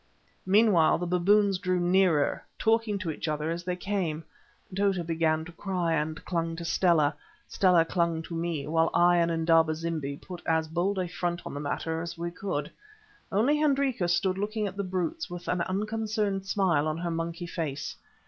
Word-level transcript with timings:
Meanwhile 0.47 0.97
the 0.97 1.05
baboons 1.05 1.59
drew 1.59 1.79
nearer, 1.79 2.43
talking 2.57 2.97
to 2.97 3.11
each 3.11 3.27
other 3.27 3.51
as 3.51 3.63
they 3.63 3.75
came. 3.75 4.23
Tota 4.75 5.03
began 5.03 5.45
to 5.45 5.51
cry, 5.51 5.93
and 5.93 6.25
clung 6.25 6.55
to 6.55 6.65
Stella. 6.65 7.13
Stella 7.47 7.85
clung 7.85 8.23
to 8.23 8.33
me, 8.33 8.65
while 8.65 8.89
I 8.95 9.17
and 9.17 9.29
Indaba 9.29 9.75
zimbi 9.75 10.17
put 10.17 10.41
as 10.47 10.67
bold 10.67 10.97
a 10.97 11.07
front 11.07 11.45
on 11.45 11.53
the 11.53 11.59
matter 11.59 12.01
as 12.01 12.17
we 12.17 12.31
could. 12.31 12.71
Only 13.31 13.57
Hendrika 13.57 14.07
stood 14.07 14.39
looking 14.39 14.65
at 14.65 14.75
the 14.75 14.83
brutes 14.83 15.29
with 15.29 15.47
an 15.47 15.61
unconcerned 15.61 16.47
smile 16.47 16.87
on 16.87 16.97
her 16.97 17.11
monkey 17.11 17.45
face. 17.45 17.95